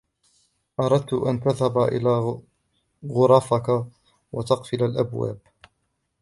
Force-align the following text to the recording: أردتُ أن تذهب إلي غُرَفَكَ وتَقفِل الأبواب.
أردتُ 0.79 1.13
أن 1.13 1.39
تذهب 1.39 1.77
إلي 1.77 2.41
غُرَفَكَ 3.05 3.85
وتَقفِل 4.33 4.83
الأبواب. 4.83 5.37